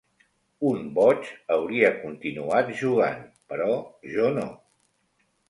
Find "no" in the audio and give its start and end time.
4.41-4.49